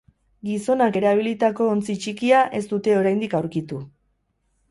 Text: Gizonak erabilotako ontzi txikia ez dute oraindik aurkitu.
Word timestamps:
Gizonak 0.47 0.95
erabilotako 1.01 1.67
ontzi 1.73 1.97
txikia 2.05 2.41
ez 2.59 2.63
dute 2.73 2.97
oraindik 3.03 3.35
aurkitu. 3.41 3.83